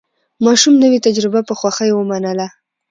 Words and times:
ماشوم 0.45 0.75
نوې 0.83 0.99
تجربه 1.07 1.41
په 1.47 1.53
خوښۍ 1.59 1.89
ومنله 1.93 2.47